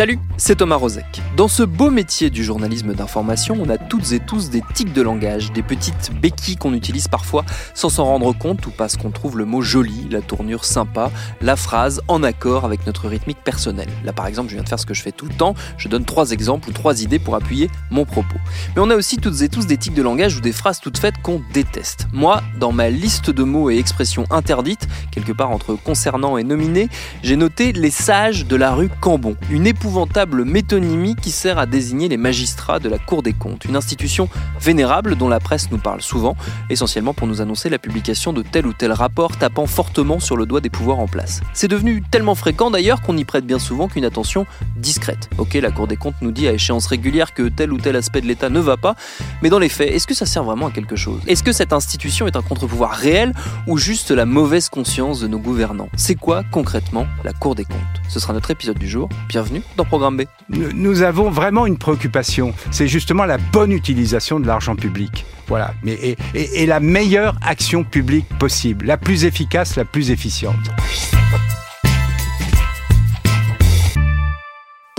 [0.00, 1.20] Salut, c'est Thomas Rozek.
[1.36, 5.02] Dans ce beau métier du journalisme d'information, on a toutes et tous des tics de
[5.02, 9.36] langage, des petites béquilles qu'on utilise parfois sans s'en rendre compte ou parce qu'on trouve
[9.36, 11.10] le mot joli, la tournure sympa,
[11.42, 13.90] la phrase en accord avec notre rythmique personnelle.
[14.02, 15.86] Là par exemple, je viens de faire ce que je fais tout le temps, je
[15.88, 18.38] donne trois exemples ou trois idées pour appuyer mon propos.
[18.74, 20.96] Mais on a aussi toutes et tous des tics de langage ou des phrases toutes
[20.96, 22.08] faites qu'on déteste.
[22.14, 26.88] Moi, dans ma liste de mots et expressions interdites, quelque part entre concernant et nominé,
[27.22, 29.66] j'ai noté les sages de la rue Cambon, une
[30.44, 34.28] métonymie qui sert à désigner les magistrats de la Cour des comptes, une institution
[34.60, 36.36] vénérable dont la presse nous parle souvent,
[36.68, 40.46] essentiellement pour nous annoncer la publication de tel ou tel rapport tapant fortement sur le
[40.46, 41.40] doigt des pouvoirs en place.
[41.54, 45.28] C'est devenu tellement fréquent d'ailleurs qu'on y prête bien souvent qu'une attention discrète.
[45.38, 48.20] Ok, la Cour des comptes nous dit à échéance régulière que tel ou tel aspect
[48.20, 48.94] de l'État ne va pas,
[49.42, 51.20] mais dans les faits, est-ce que ça sert vraiment à quelque chose?
[51.26, 53.32] Est-ce que cette institution est un contre-pouvoir réel
[53.66, 55.88] ou juste la mauvaise conscience de nos gouvernants?
[55.96, 57.78] C'est quoi concrètement la Cour des comptes?
[58.08, 59.08] Ce sera notre épisode du jour.
[59.28, 59.79] Bienvenue dans
[60.48, 65.24] Nous avons vraiment une préoccupation, c'est justement la bonne utilisation de l'argent public.
[65.48, 65.74] Voilà,
[66.34, 70.70] et la meilleure action publique possible, la plus efficace, la plus efficiente.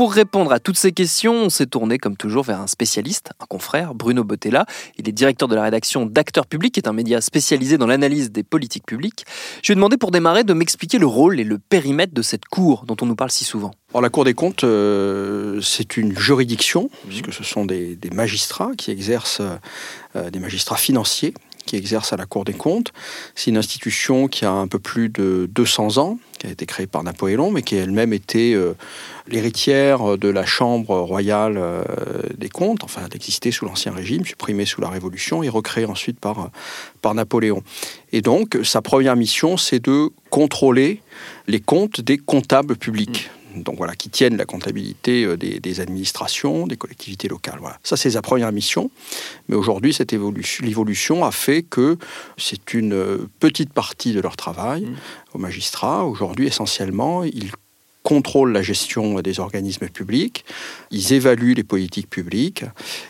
[0.02, 3.45] Pour répondre à toutes ces questions, on s'est tourné comme toujours vers un spécialiste, un
[3.45, 4.66] confrère, Bruno Bottella.
[4.97, 8.31] Il est directeur de la rédaction d'Acteurs Publics, qui est un média spécialisé dans l'analyse
[8.31, 9.25] des politiques publiques.
[9.61, 12.45] Je lui ai demandé pour démarrer de m'expliquer le rôle et le périmètre de cette
[12.45, 13.75] cour dont on nous parle si souvent.
[13.93, 18.89] La Cour des comptes, euh, c'est une juridiction, puisque ce sont des, des magistrats qui
[18.89, 19.43] exercent,
[20.15, 21.36] euh, des magistrats financiers
[21.66, 22.92] qui exercent à la Cour des comptes.
[23.36, 26.88] C'est une institution qui a un peu plus de 200 ans, qui a été créée
[26.88, 28.73] par Napoléon, mais qui elle-même était euh,
[29.27, 31.83] l'héritière de la Chambre royale euh,
[32.38, 36.20] des comptes, enfin elle existait sous l'Ancien Régime, supprimée sous la Révolution et recréée ensuite
[36.20, 36.50] par,
[37.02, 37.64] par Napoléon.
[38.11, 41.02] Et donc sa première mission, c'est de contrôler
[41.48, 46.78] les comptes des comptables publics donc voilà, qui tiennent la comptabilité des, des, administrations, des
[46.78, 47.58] collectivités locales.
[47.60, 47.80] Voilà.
[47.84, 48.92] Ça, c'est sa première mission.
[49.48, 51.98] Mais aujourd'hui, cette évolution, l'évolution a fait que
[52.38, 54.95] c'est une petite partie de leur travail mmh.
[55.34, 56.06] aux magistrats.
[56.06, 57.52] Aujourd'hui, essentiellement, ils
[58.04, 60.44] contrôlent la gestion des organismes publics,
[60.89, 62.66] ils évaluent les politiques publiques,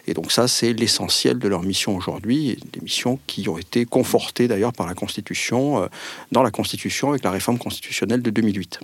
[0.05, 4.47] et donc ça c'est l'essentiel de leur mission aujourd'hui, des missions qui ont été confortées
[4.47, 5.87] d'ailleurs par la Constitution,
[6.31, 8.79] dans la Constitution avec la réforme constitutionnelle de 2008.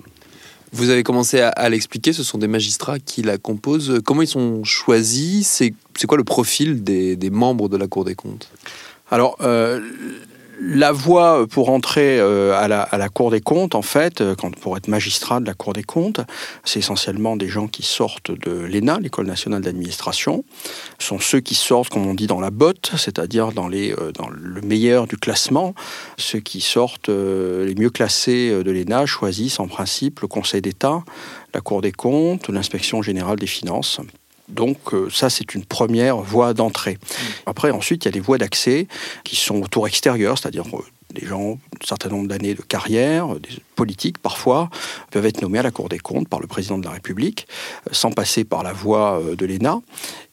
[0.72, 4.00] Vous avez commencé à, l'expliquer, ce sont des magistrats qui la composent.
[4.04, 5.48] Comment ils sont choisis?
[5.48, 8.50] C'est quoi le profil des, des, membres de la Cour des comptes?
[9.10, 9.80] Alors, euh,
[10.60, 14.88] la voie pour entrer euh, à, la, Cour des comptes, en fait, euh, pour être
[14.88, 16.20] magistrat de la Cour des comptes,
[16.64, 20.44] c'est essentiellement des gens qui sortent de l'ENA, l'École nationale d'administration.
[20.98, 24.60] Sont ceux qui sortent, comme on dit, dans la botte, c'est-à-dire dans, euh, dans le
[24.60, 25.74] meilleur du classement.
[26.16, 31.02] Ceux qui sortent les mieux classés de l'ENA choisissent en principe le Conseil d'État,
[31.54, 34.00] la Cour des comptes, l'inspection générale des finances.
[34.48, 34.78] Donc
[35.10, 36.98] ça, c'est une première voie d'entrée.
[37.46, 38.86] Après, ensuite, il y a des voies d'accès
[39.24, 40.64] qui sont au tour extérieur, c'est-à-dire
[41.18, 44.70] des gens, un certain nombre d'années de carrière, des politiques parfois,
[45.10, 47.46] peuvent être nommés à la Cour des comptes par le président de la République,
[47.92, 49.80] sans passer par la voie de l'ENA.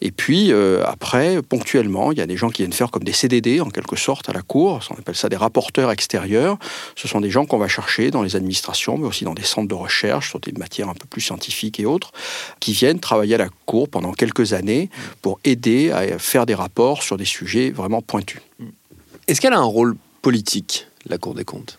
[0.02, 3.14] Et puis, euh, après, ponctuellement, il y a des gens qui viennent faire comme des
[3.14, 4.82] CDD, en quelque sorte, à la Cour.
[4.90, 6.58] On appelle ça des rapporteurs extérieurs.
[6.96, 9.68] Ce sont des gens qu'on va chercher dans les administrations, mais aussi dans des centres
[9.68, 12.12] de recherche, sur des matières un peu plus scientifiques et autres,
[12.60, 14.90] qui viennent travailler à la Cour pendant quelques années
[15.22, 18.42] pour aider à faire des rapports sur des sujets vraiment pointus.
[19.28, 19.96] Est-ce qu'elle a un rôle
[20.26, 21.78] politique, la Cour des comptes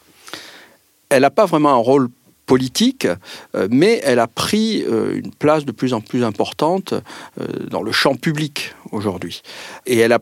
[1.09, 2.09] Elle n'a pas vraiment un rôle
[2.47, 3.09] politique,
[3.57, 7.83] euh, mais elle a pris euh, une place de plus en plus importante euh, dans
[7.83, 9.43] le champ public aujourd'hui.
[9.85, 10.21] Et elle a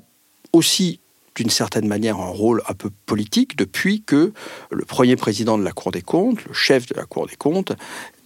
[0.55, 1.01] aussi
[1.35, 4.33] d'une certaine manière un rôle un peu politique depuis que
[4.71, 7.75] le premier président de la Cour des comptes, le chef de la Cour des comptes,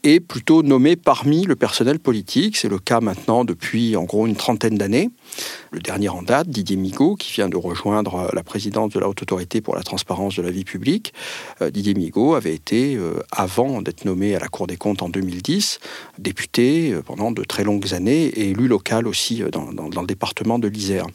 [0.02, 2.56] est plutôt nommé parmi le personnel politique.
[2.56, 5.10] C'est le cas maintenant depuis en gros une trentaine d'années.
[5.70, 9.22] Le dernier en date, Didier Migaud, qui vient de rejoindre la présidence de la Haute
[9.22, 11.12] Autorité pour la transparence de la vie publique.
[11.60, 15.08] Euh, Didier Migaud avait été, euh, avant d'être nommé à la Cour des comptes en
[15.08, 15.80] 2010,
[16.18, 20.68] député euh, pendant de très longues années et élu local aussi dans le département de
[20.68, 21.06] l'Isère.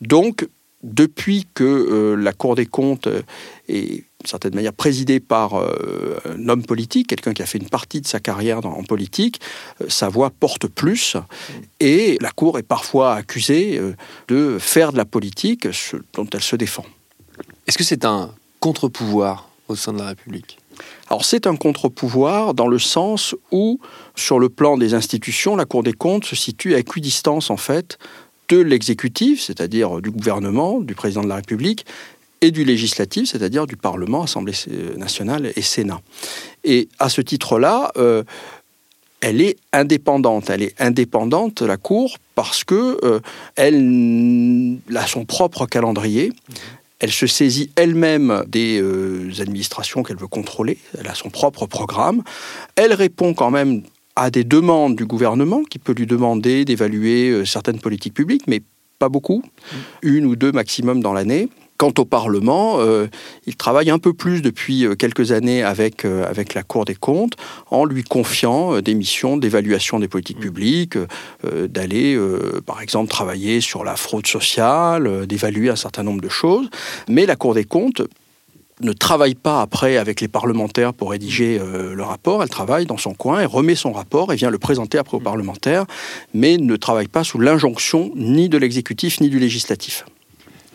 [0.00, 0.46] Donc,
[0.86, 3.08] depuis que la Cour des comptes
[3.68, 8.00] est d'une certaine manière présidée par un homme politique, quelqu'un qui a fait une partie
[8.00, 9.40] de sa carrière en politique,
[9.88, 11.16] sa voix porte plus
[11.80, 13.80] et la Cour est parfois accusée
[14.28, 16.86] de faire de la politique ce dont elle se défend.
[17.66, 18.30] Est-ce que c'est un
[18.60, 20.58] contre-pouvoir au sein de la République?
[21.08, 23.80] Alors c'est un contre-pouvoir dans le sens où,
[24.14, 27.98] sur le plan des institutions, la Cour des comptes se situe à équidistance en fait
[28.48, 31.84] de l'exécutif, c'est-à-dire du gouvernement, du président de la République,
[32.40, 34.54] et du législatif, c'est-à-dire du Parlement, Assemblée
[34.96, 36.00] nationale et Sénat.
[36.64, 38.22] Et à ce titre-là, euh,
[39.20, 40.50] elle est indépendante.
[40.50, 43.20] Elle est indépendante, la Cour, parce que euh,
[43.56, 46.32] elle a son propre calendrier.
[46.98, 50.78] Elle se saisit elle-même des euh, administrations qu'elle veut contrôler.
[50.98, 52.22] Elle a son propre programme.
[52.74, 53.82] Elle répond quand même
[54.16, 58.62] à des demandes du gouvernement qui peut lui demander d'évaluer euh, certaines politiques publiques, mais
[58.98, 59.76] pas beaucoup, mm.
[60.02, 61.48] une ou deux maximum dans l'année.
[61.78, 63.06] Quant au Parlement, euh,
[63.46, 66.94] il travaille un peu plus depuis euh, quelques années avec, euh, avec la Cour des
[66.94, 67.34] comptes
[67.70, 70.40] en lui confiant des missions d'évaluation des politiques mmh.
[70.40, 70.98] publiques,
[71.44, 72.18] d'aller
[72.64, 76.68] par exemple travailler sur la fraude sociale, d'évaluer un certain nombre de choses.
[77.08, 78.02] Mais la Cour des comptes
[78.82, 83.14] ne travaille pas après avec les parlementaires pour rédiger le rapport, elle travaille dans son
[83.14, 85.24] coin, elle remet son rapport et vient le présenter après aux mmh.
[85.24, 85.86] parlementaires,
[86.34, 90.04] mais ne travaille pas sous l'injonction ni de l'exécutif ni du législatif.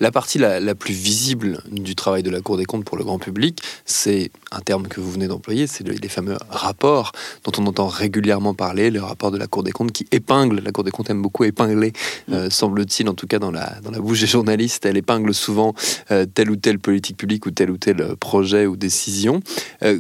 [0.01, 3.19] La partie la, plus visible du travail de la Cour des comptes pour le grand
[3.19, 7.12] public, c'est un terme que vous venez d'employer, c'est les fameux rapports
[7.44, 10.71] dont on entend régulièrement parler, le rapport de la Cour des comptes qui épingle, la
[10.71, 11.94] Cour des comptes aime beaucoup épingler,
[12.31, 15.75] euh, semble-t-il, en tout cas dans la, dans la bouche des journalistes, elle épingle souvent
[16.09, 19.39] euh, telle ou telle politique publique ou tel ou tel projet ou décision.
[19.83, 20.00] Euh,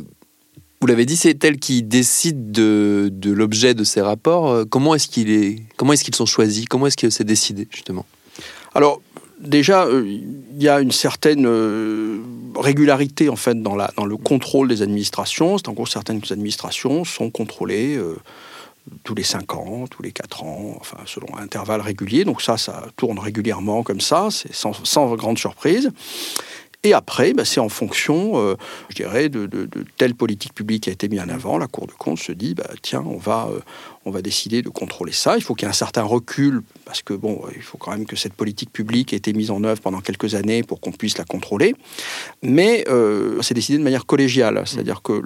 [0.81, 4.65] vous l'avez dit, c'est elle qui décide de, de l'objet de ces rapports.
[4.67, 6.65] Comment est-ce qu'il est, comment est-ce qu'ils sont choisis?
[6.65, 8.07] Comment est-ce que c'est décidé justement?
[8.73, 8.99] Alors,
[9.41, 12.19] déjà, euh, il y a une certaine euh,
[12.55, 15.57] régularité en fait dans, le contrôle des administrations.
[15.57, 18.17] C'est en gros certaines administrations sont contrôlées euh,
[19.03, 22.23] tous les 5 ans, tous les 4 ans, enfin selon un intervalle régulier.
[22.23, 25.91] Donc ça, ça tourne régulièrement comme ça, c'est sans, grande surprise.
[26.83, 28.57] Et après, bah, c'est en fonction,
[28.89, 31.59] je dirais, de, de, telle politique publique qui a été mise en avant.
[31.59, 33.49] La Cour de compte se dit, bah, tiens, on va,
[34.05, 35.37] on va décider de contrôler ça.
[35.37, 38.05] Il faut qu'il y ait un certain recul parce que bon, il faut quand même
[38.05, 41.17] que cette politique publique ait été mise en œuvre pendant quelques années pour qu'on puisse
[41.17, 41.75] la contrôler.
[42.41, 45.21] Mais euh, c'est décidé de manière collégiale, c'est-à-dire que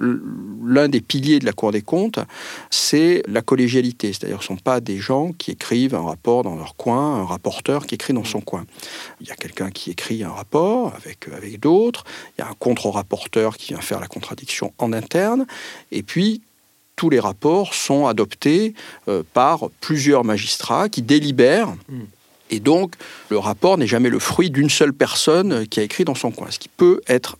[0.64, 2.18] l'un des piliers de la Cour des comptes,
[2.70, 6.42] c'est la collégialité, c'est-à-dire que ce ne sont pas des gens qui écrivent un rapport
[6.42, 8.64] dans leur coin, un rapporteur qui écrit dans son coin.
[9.20, 12.04] Il y a quelqu'un qui écrit un rapport avec, avec d'autres,
[12.36, 15.46] il y a un contre-rapporteur qui vient faire la contradiction en interne,
[15.92, 16.42] et puis
[16.96, 18.74] tous les rapports sont adoptés
[19.08, 21.68] euh, par plusieurs magistrats qui délibèrent.
[21.88, 22.06] Hmm.
[22.50, 22.94] Et donc,
[23.28, 26.50] le rapport n'est jamais le fruit d'une seule personne qui a écrit dans son coin,
[26.50, 27.36] ce qui peut être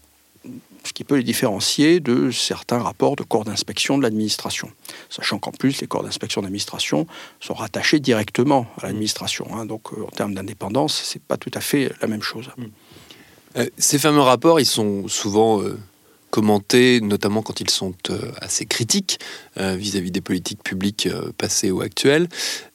[0.85, 4.71] ce qui peut les différencier de certains rapports de corps d'inspection de l'administration.
[5.11, 7.09] Sachant qu'en plus, les corps d'inspection d'administration
[7.41, 9.49] sont rattachés directement à l'administration.
[9.53, 9.67] Hein.
[9.67, 12.51] donc, euh, en termes d'indépendance, ce n'est pas tout à fait la même chose.
[12.57, 12.67] Hmm.
[13.57, 15.61] Euh, ces fameux rapports, ils sont souvent
[16.31, 19.19] commentés, notamment quand ils sont euh, assez critiques
[19.59, 22.29] euh, vis-à-vis des politiques publiques euh, passées ou actuelles.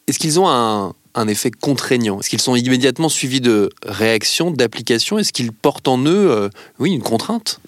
[0.07, 0.93] Est-ce qu'ils ont un,
[1.27, 2.19] effet contraignant?
[2.19, 5.19] Est-ce qu'ils sont immédiatement suivis de réactions, d'applications?
[5.19, 6.49] Est-ce qu'ils portent en eux,
[6.79, 7.59] oui, une contrainte?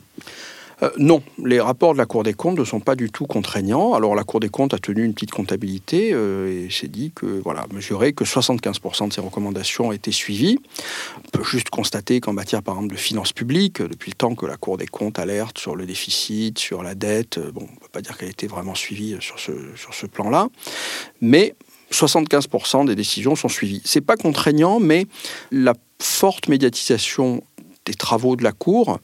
[0.82, 3.94] Euh, non, les rapports de la Cour des comptes ne sont pas du tout contraignants.
[3.94, 7.42] Alors la Cour des comptes a tenu une petite comptabilité euh, et s'est dit que,
[7.44, 10.60] voilà, mesurer que 75% de ces recommandations étaient suivies.
[11.18, 14.46] On peut juste constater qu'en matière, par exemple, de finances publiques, depuis le temps que
[14.46, 17.80] la Cour des comptes alerte sur le déficit, sur la dette, euh, bon, on ne
[17.80, 20.48] peut pas dire qu'elle a été vraiment suivie sur ce, sur ce plan-là.
[21.22, 21.56] Mais
[21.92, 23.82] 75% des décisions sont suivies.
[23.86, 25.06] C'est pas contraignant, mais
[25.52, 27.44] la forte médiatisation
[27.86, 29.00] des travaux de la Cour,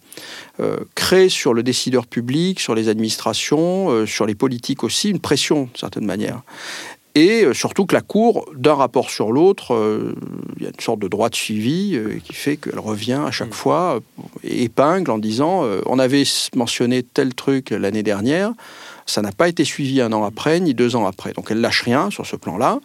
[0.60, 5.20] euh, crée sur le décideur public, sur les administrations, euh, sur les politiques aussi, une
[5.20, 6.42] pression d'une certaine manière.
[7.16, 9.74] Et euh, surtout que la Cour, d'un rapport sur l'autre,
[10.58, 13.50] il y a une sorte de droit de suivi qui fait qu'elle revient à chaque
[13.50, 13.54] mm.
[13.54, 14.00] fois
[14.44, 16.24] et épingle en disant on avait
[16.56, 18.54] mentionné tel truc l'année dernière,
[19.10, 21.34] ça n'a pas été suivi un an après, ni deux ans après.
[21.34, 22.80] Donc elle lâche rien sur ce plan-là.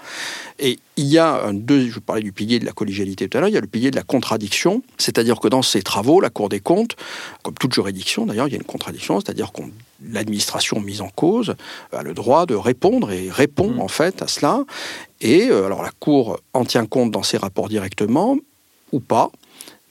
[0.59, 3.41] Et il y a un deux, je parlais du pilier de la collégialité tout à
[3.41, 6.31] l'heure, il y a le pilier de la contradiction, c'est-à-dire que dans ces travaux, la
[6.31, 6.97] Cour des comptes,
[7.43, 9.63] comme toute juridiction d'ailleurs, il y a une contradiction, c'est-à-dire que
[10.11, 11.55] l'administration mise en cause
[11.93, 13.81] a le droit de répondre et répond mmh.
[13.81, 14.65] en fait à cela.
[15.21, 18.37] Et euh, alors la Cour en tient compte dans ses rapports directement
[18.93, 19.31] ou pas,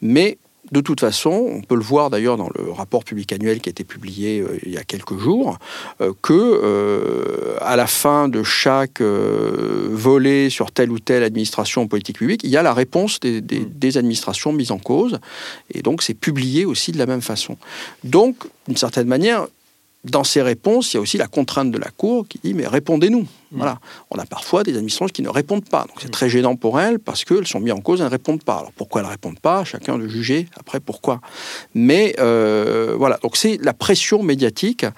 [0.01, 0.37] mais
[0.73, 3.71] de toute façon, on peut le voir d'ailleurs dans le rapport public annuel qui a
[3.71, 5.59] été publié euh, il y a quelques jours,
[6.01, 12.17] euh, que euh, à la fin de chaque volet sur telle ou telle administration politique
[12.17, 15.19] publique, il y a la réponse des, des administrations mises en cause,
[15.71, 17.55] et donc c'est publié aussi de la même façon.
[18.03, 18.35] Donc,
[18.67, 19.45] d'une certaine manière,
[20.03, 22.67] dans ces réponses, il y a aussi la contrainte de la Cour qui dit mais
[22.67, 23.21] répondez-nous.
[23.21, 23.57] Mm.
[23.57, 23.79] Voilà.
[24.11, 25.81] On a parfois des administrations qui ne répondent pas.
[25.81, 26.11] Donc c'est mm.
[26.11, 28.57] très gênant pour elles parce qu'elles sont mises en cause, elles ne répondent pas.
[28.57, 29.63] Alors pourquoi elles ne répondent pas?
[29.63, 31.21] Chacun de juger après pourquoi.
[31.73, 33.17] Mais euh, voilà.
[33.23, 34.83] Donc c'est la pression médiatique.
[34.83, 34.89] Mm.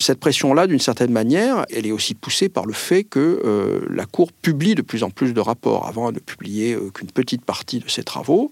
[0.00, 4.06] Cette pression-là, d'une certaine manière, elle est aussi poussée par le fait que euh, la
[4.06, 5.86] Cour publie de plus en plus de rapports.
[5.86, 8.50] Avant, elle ne publiait euh, qu'une petite partie de ses travaux.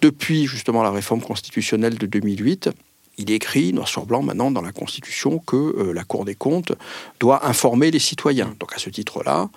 [0.00, 2.70] Depuis justement la réforme constitutionnelle de 2008,
[3.18, 6.34] il est écrit noir sur blanc maintenant dans la Constitution que euh, la Cour des
[6.34, 6.72] comptes
[7.20, 8.54] doit informer les citoyens.
[8.58, 9.48] Donc à ce titre-là,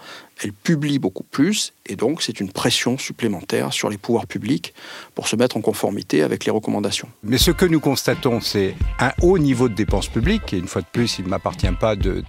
[0.43, 4.73] elle publie beaucoup plus et donc c'est une pression supplémentaire sur les pouvoirs publics
[5.15, 7.09] pour se mettre en conformité avec les recommandations.
[7.23, 10.81] Mais ce que nous constatons, c'est un haut niveau de dépenses publiques et une fois
[10.81, 12.23] de plus, il ne m'appartient pas de,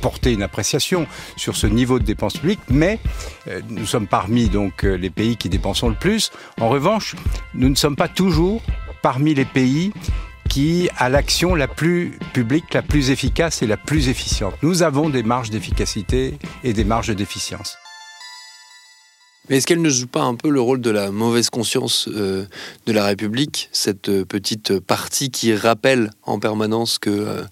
[0.00, 2.98] porter une appréciation sur ce niveau de dépenses publiques, mais
[3.48, 6.30] euh, nous sommes parmi donc euh, les pays qui dépensons le plus.
[6.60, 7.14] En revanche,
[7.54, 8.62] nous ne sommes pas toujours
[9.02, 9.92] parmi les pays
[10.48, 14.54] qui a l'action la plus publique, la plus efficace et la plus efficiente.
[14.62, 17.76] Nous avons des marges d'efficacité et des marges d'efficience.
[19.48, 22.46] Mais est-ce qu'elle ne joue pas un peu le rôle de la mauvaise conscience euh,
[22.86, 27.42] de la République, cette euh, petite partie qui rappelle en permanence que euh,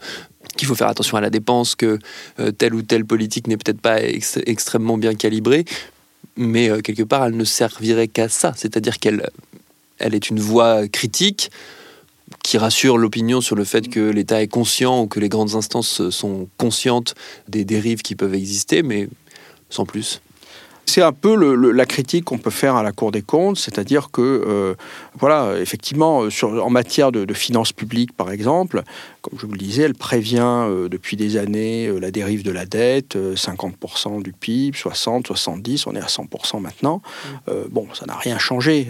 [0.57, 1.99] qu'il faut faire attention à la dépense, que
[2.59, 5.65] telle ou telle politique n'est peut-être pas extrêmement bien calibrée,
[6.37, 9.31] mais quelque part elle ne servirait qu'à ça, c'est-à-dire qu'elle
[9.99, 11.51] elle est une voix critique
[12.43, 16.11] qui rassure l'opinion sur le fait que l'État est conscient ou que les grandes instances
[16.11, 17.15] sont conscientes
[17.49, 19.09] des dérives qui peuvent exister, mais
[19.71, 20.21] sans plus.
[20.87, 24.21] C'est un peu la critique qu'on peut faire à la Cour des comptes, c'est-à-dire que,
[24.21, 24.75] euh,
[25.19, 28.83] voilà, effectivement, sur, en matière de, finances publiques, par exemple,
[29.23, 32.51] comme je vous le disais, elle prévient euh, depuis des années euh, la dérive de
[32.51, 37.01] la dette, 50% du PIB, 60, 70, on est à 100% maintenant.
[37.47, 37.53] Mmh.
[37.71, 38.89] bon, ça n'a rien changé.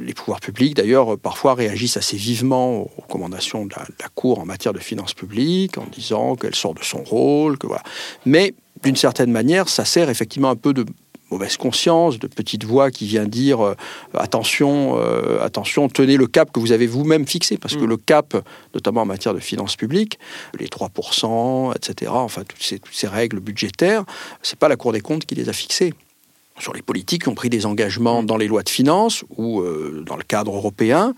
[0.00, 4.40] les pouvoirs publics, d'ailleurs, parfois réagissent assez vivement aux recommandations de la, de la Cour
[4.40, 7.82] en matière de finances publiques, en disant qu'elle sort de son rôle, que voilà.
[8.26, 10.84] Mais d'une certaine manière, ça sert effectivement un peu de
[11.30, 13.74] mauvaise conscience, de petite voix qui vient dire euh,
[14.14, 17.88] attention, euh, attention, tenez le cap que vous avez vous-même fixé, parce que mm.
[17.88, 18.36] le cap,
[18.74, 20.18] notamment en matière de finances publiques,
[20.58, 24.04] les 3%, etc., enfin toutes ces, toutes ces règles budgétaires,
[24.42, 25.94] c'est pas la Cour des comptes qui les a fixées
[26.60, 28.26] sur les politiques qui ont pris des engagements mm.
[28.26, 31.14] dans les lois de finances ou euh, dans le cadre européen.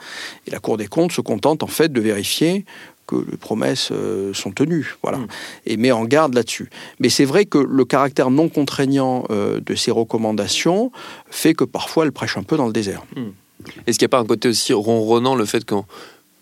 [0.46, 2.64] Et la Cour des comptes se contente en fait de vérifier
[3.06, 5.26] que les promesses euh, sont tenues, voilà, mm.
[5.66, 6.70] et met en garde là-dessus.
[7.00, 10.92] Mais c'est vrai que le caractère non contraignant euh, de ces recommandations
[11.30, 13.02] fait que parfois elles prêchent un peu dans le désert.
[13.16, 13.20] Mm.
[13.86, 15.76] Est-ce qu'il n'y a pas un côté aussi ronronnant le fait que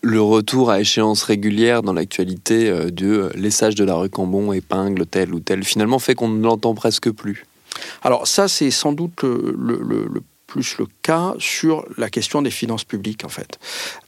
[0.03, 5.05] le retour à échéance régulière dans l'actualité euh, de l'essage de la rue Cambon épingle
[5.05, 7.45] tel ou tel, finalement fait qu'on ne l'entend presque plus?
[8.03, 12.83] Alors ça, c'est sans doute le, le, plus le cas sur la question des finances
[12.83, 13.57] publiques, en fait.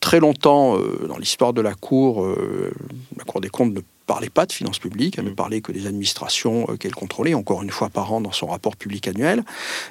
[0.02, 2.74] Très longtemps, euh, dans l'histoire de la Cour, euh,
[3.18, 5.36] la Cour des comptes ne parlait pas de finances publiques, elle ne mm.
[5.36, 8.76] parlait que des administrations euh, qu'elle contrôlait, encore une fois par an dans son rapport
[8.76, 9.46] public annuel.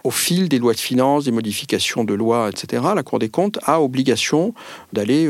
[0.04, 3.59] Au fil des lois de finances, des modifications de lois, etc., la Cour des comptes
[3.62, 4.52] a obligation
[4.92, 5.26] d'aller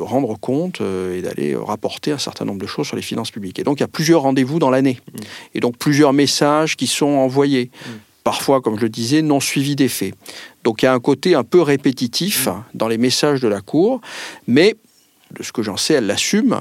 [0.00, 3.60] rendre compte et d'aller rapporter un certain nombre de choses sur les finances publiques.
[3.60, 5.18] Et donc il y a plusieurs rendez-vous dans l'année, mm.
[5.54, 7.70] et donc plusieurs messages qui sont envoyés.
[8.30, 10.14] Parfois, comme je le disais, non suivi d'effet.
[10.62, 14.00] Donc il y a un côté un peu répétitif dans les messages de la Cour,
[14.46, 14.76] mais
[15.32, 16.60] de ce que j'en sais, elle l'assume,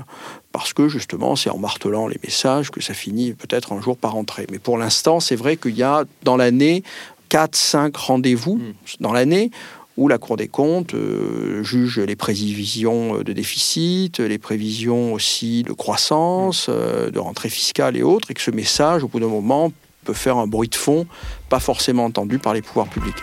[0.52, 4.16] parce que justement, c'est en martelant les messages que ça finit peut-être un jour par
[4.16, 4.48] entrer.
[4.50, 6.82] Mais pour l'instant, c'est vrai qu'il y a dans l'année
[7.30, 8.74] 4-5 rendez-vous mm.
[9.02, 9.52] dans l'année
[9.96, 15.74] où la Cour des comptes euh, juge les prévisions de déficit, les prévisions aussi de
[15.74, 16.72] croissance, mm.
[16.72, 19.72] euh, de rentrée fiscale et autres, et que ce message, au bout d'un moment,
[20.04, 21.08] peut faire un bruit de fond
[21.50, 23.16] pas forcément entendu par les pouvoirs publics.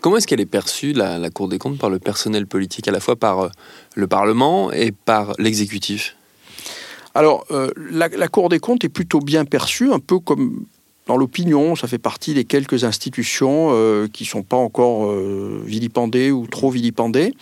[0.00, 3.00] Comment est-ce qu'elle est perçue, la, Cour des comptes, par le personnel politique, à la
[3.00, 3.48] fois par euh,
[3.96, 6.16] le Parlement et par l'exécutif?
[7.14, 10.66] Alors, euh, la, Cour des comptes est plutôt bien perçue, un peu comme
[11.08, 15.60] dans l'opinion, ça fait partie des quelques institutions euh, qui ne sont pas encore euh,
[15.64, 17.32] vilipendées ou trop vilipendées.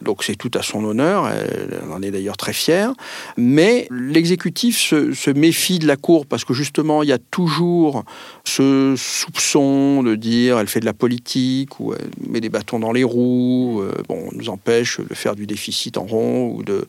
[0.00, 2.92] Donc c'est tout à son honneur, elle, en est d'ailleurs très fière.
[3.36, 8.04] Mais l'exécutif se, méfie de la Cour parce que justement, il y a toujours
[8.44, 12.92] ce soupçon de dire elle fait de la politique ou elle met des bâtons dans
[12.92, 16.86] les roues, euh, bon, nous empêche de faire du déficit en rond ou, de,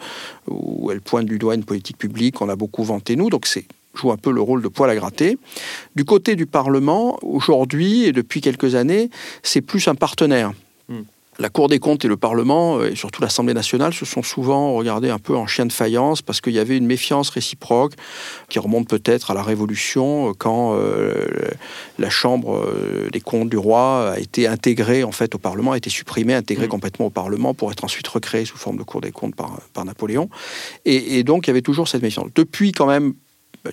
[0.48, 3.31] ou elle pointe du doigt une politique publique qu'on a beaucoup vanté nous.
[3.31, 3.65] Donc c'est
[3.96, 5.38] joue un peu le rôle de poil à gratter.
[5.96, 9.10] Du côté du Parlement, aujourd'hui et depuis quelques années,
[9.43, 10.53] c'est plus un partenaire.
[10.88, 11.01] Hmm.
[11.39, 14.74] La Cour des comptes et le Parlement, euh, et surtout l'Assemblée nationale, se sont souvent
[14.74, 17.93] regardés un peu en chien de faïence parce qu'il y avait une méfiance réciproque
[18.50, 21.25] qui remonte peut-être à la Révolution, euh, quand euh,
[21.98, 22.62] la Chambre
[23.13, 26.67] des comptes du roi a été intégrée en fait au Parlement, a été supprimée, intégrée
[26.67, 26.72] hmm.
[26.72, 29.86] complètement au Parlement pour être ensuite recréée sous forme de Cour des comptes par, par
[29.86, 30.29] Napoléon.
[30.84, 32.27] Et, et donc il y avait toujours cette méfiance.
[32.36, 33.13] Depuis quand même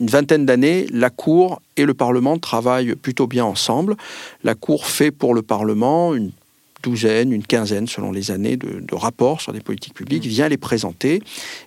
[0.00, 3.96] une vingtaine d'années, la Cour et le Parlement travaillent plutôt bien ensemble.
[4.44, 6.32] La Cour fait pour le Parlement une
[6.82, 10.28] douzaine, une quinzaine, selon les années, de, rapports sur des politiques publiques, mmh.
[10.28, 11.22] vient les présenter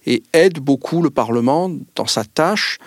[0.06, 2.78] et aide beaucoup le Parlement dans sa tâche,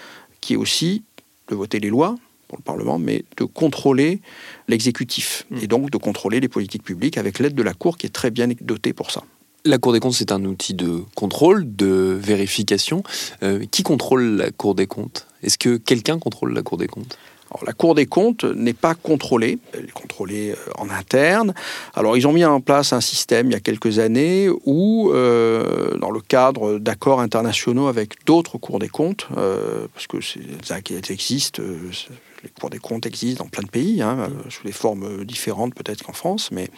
[0.41, 1.03] qui est aussi
[1.49, 2.17] de voter les lois
[2.49, 4.21] pour le Parlement, mais de contrôler
[4.69, 5.59] l'exécutif mmh.
[5.62, 8.31] et donc de contrôler les politiques publiques avec l'aide de la Cour qui est très
[8.31, 9.25] bien dotée pour ça.
[9.64, 13.04] La Cour des comptes, c'est un outil de contrôle, de vérification.
[13.45, 15.28] Euh, qui contrôle la Cour des comptes?
[15.45, 17.16] Est-ce que quelqu'un contrôle la Cour des comptes?
[17.64, 21.54] La Cour des comptes n'est pas contrôlée, elle est contrôlée euh, en interne.
[21.95, 25.97] Alors ils ont mis en place un système il y a quelques années où, euh,
[25.97, 29.28] dans le cadre d'accords internationaux avec d'autres cours des comptes,
[29.95, 30.16] parce que
[30.64, 30.78] ça
[31.09, 31.61] existe,
[32.43, 35.75] les cours des comptes existent dans plein de pays, hein, euh, sous des formes différentes
[35.75, 36.69] peut-être qu'en France, mais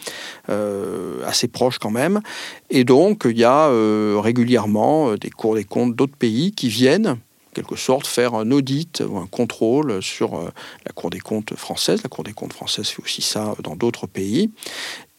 [0.49, 2.21] euh, assez proches quand même.
[2.69, 7.07] Et donc, il y a euh, régulièrement des cours des comptes d'autres pays qui viennent,
[7.07, 10.51] en quelque sorte, faire un audit ou un contrôle sur
[10.85, 12.01] la Cour des comptes française.
[12.03, 14.51] La Cour des comptes française fait aussi ça dans d'autres pays.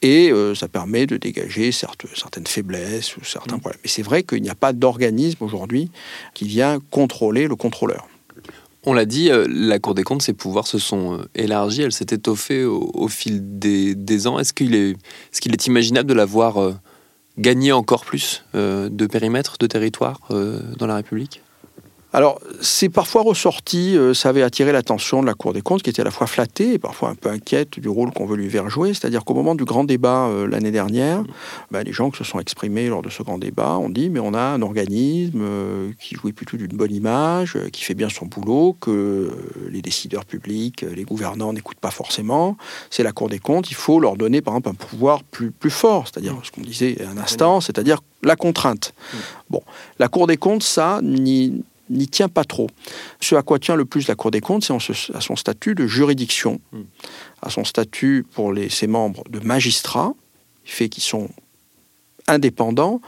[0.02, 3.60] Et ça permet de dégager certaines faiblesses ou certains mmh.
[3.60, 3.80] problèmes.
[3.82, 5.90] Mais c'est vrai qu'il n'y a pas d'organisme aujourd'hui
[6.34, 8.06] qui vient contrôler le contrôleur.
[8.88, 11.92] On l'a dit, euh, la Cour des comptes, ses pouvoirs se sont euh, élargis, elle
[11.92, 14.38] s'est étoffée au, fil des, ans.
[14.38, 16.72] Est-ce qu'il est, est, qu'il est, imaginable de la voir euh,
[17.36, 21.42] gagner encore plus de périmètre, de territoire dans la République?
[22.12, 25.90] Alors, c'est parfois ressorti, euh, ça avait attiré l'attention de la Cour des comptes, qui
[25.90, 28.48] était à la fois flattée et parfois un peu inquiète du rôle qu'on veut lui
[28.48, 28.94] faire jouer.
[28.94, 31.24] C'est-à-dire qu'au moment du grand débat euh, l'année dernière,
[31.70, 34.20] bah, les gens qui se sont exprimés lors de ce grand débat ont dit mais
[34.20, 38.26] on a un organisme euh, qui jouit plutôt d'une bonne image, qui fait bien son
[38.26, 39.30] boulot, que
[39.70, 42.56] les décideurs publics, les gouvernants n'écoutent pas forcément.
[42.88, 45.70] C'est la Cour des comptes, il faut leur donner par exemple un pouvoir plus, plus
[45.70, 48.94] fort, c'est-à-dire ce qu'on disait un instant, c'est-à-dire la contrainte.
[49.50, 49.60] Bon,
[49.98, 52.68] la Cour des comptes, ça, ni n'y tient pas trop.
[53.20, 55.86] Ce à quoi tient le plus la Cour des comptes, c'est à son statut de
[55.86, 56.82] juridiction, hmm.
[57.42, 60.14] à son statut pour les, ses membres de magistrats,
[60.64, 61.28] qui fait qu'ils sont
[62.26, 63.00] indépendants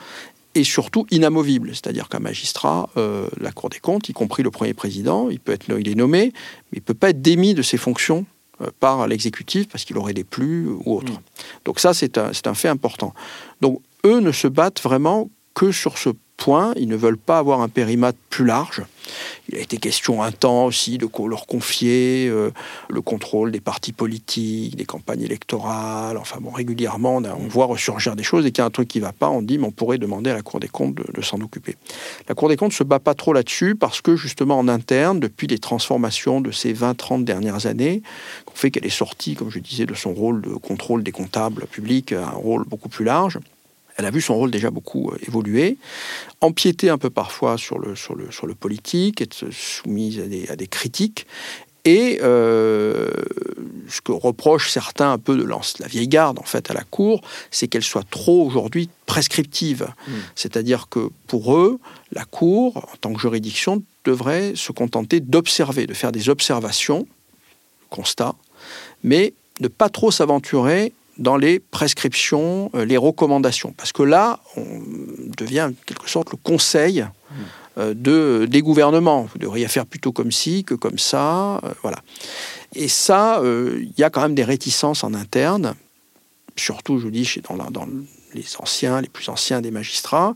[0.55, 1.71] et surtout inamovibles.
[1.71, 5.53] C'est-à-dire qu'un magistrat, euh, la Cour des comptes, y compris le premier président, il peut
[5.53, 6.33] être il est nommé,
[6.73, 8.27] mais il ne peut pas être démis de ses fonctions
[8.61, 11.13] euh, par l'exécutif parce qu'il aurait des plus ou autre.
[11.13, 11.23] Hmm.
[11.65, 13.15] Donc ça, c'est un, un fait important.
[13.61, 16.73] Donc eux ne se battent vraiment que sur ce point.
[16.77, 18.83] Ils ne veulent pas avoir un périmètre plus large.
[19.49, 22.51] Il a été question un temps aussi de leur confier euh,
[22.89, 26.17] le contrôle des partis politiques, des campagnes électorales.
[26.17, 29.05] Enfin régulièrement, on, voit ressurgir des choses et qu'il y a un truc qui ne
[29.05, 31.41] va pas, on dit, mais on pourrait demander à la Cour des comptes de, s'en
[31.41, 31.77] occuper.
[32.29, 35.21] La Cour des comptes ne se bat pas trop là-dessus parce que justement en interne,
[35.21, 38.03] depuis les transformations de ces 20-30 dernières années,
[38.47, 41.67] qu'on fait qu'elle est sortie, comme je disais, de son rôle de contrôle des comptables
[41.67, 43.39] publics à un rôle beaucoup plus large
[43.99, 45.77] elle a vu son rôle déjà beaucoup euh, évoluer,
[46.41, 50.67] empiéter un peu parfois sur le, sur le, sur le politique, être soumise à des,
[50.69, 51.27] critiques.
[51.85, 53.09] Et euh,
[53.89, 57.23] ce que reprochent certains un peu de la vieille garde en fait à la Cour,
[57.51, 59.89] c'est qu'elle soit trop aujourd'hui prescriptive.
[60.07, 60.13] Hmm.
[60.37, 61.81] C'est-à-dire que pour eux,
[62.13, 67.07] la Cour, en tant que juridiction, devrait se contenter d'observer, de faire des observations,
[67.91, 68.35] constats,
[69.03, 73.75] mais ne pas trop s'aventurer dans les prescriptions, euh, les recommandations.
[73.77, 74.65] Parce que là, on
[75.37, 77.05] devient en quelque sorte le conseil
[77.77, 79.23] euh, de, des gouvernements.
[79.23, 81.57] Vous devriez faire plutôt comme ci que comme ça.
[81.65, 81.99] Euh, voilà.
[82.75, 85.75] Et ça, il y a quand même des réticences en interne,
[86.55, 87.57] surtout, je dis, chez, dans
[88.35, 90.35] les anciens, les plus anciens des magistrats,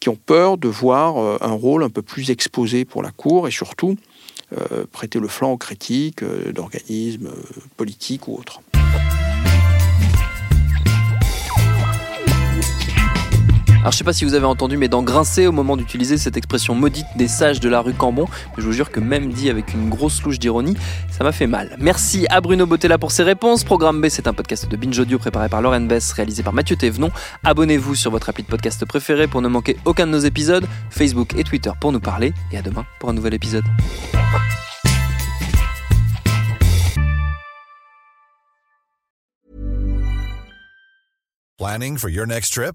[0.00, 3.52] qui ont peur de voir un rôle un peu plus exposé pour la Cour et
[3.52, 3.96] surtout
[4.90, 7.30] prêter le flanc aux critiques d'organismes
[7.76, 8.60] politiques ou autres.
[13.80, 16.36] Alors je sais pas si vous avez entendu, mais dans Grincer, au moment d'utiliser cette
[16.36, 19.72] expression maudite des sages de la rue Cambon, je vous jure que même dit avec
[19.72, 20.76] une grosse louche d'ironie,
[21.10, 21.76] ça m'a fait mal.
[21.78, 23.62] Merci à Bruno Bottella pour ses réponses.
[23.62, 26.74] Programme B, c'est un podcast de Binge Audio préparé par Lauren Bess, réalisé par Mathieu
[26.74, 27.10] Thévenon.
[27.44, 31.34] Abonnez-vous sur votre appli de podcast préféré pour ne manquer aucun de nos épisodes, Facebook
[31.36, 33.64] et Twitter pour nous parler, et à demain pour un nouvel épisode.
[41.58, 42.74] Planning for your next trip?